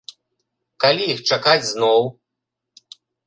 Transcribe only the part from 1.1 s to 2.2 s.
іх чакаць зноў?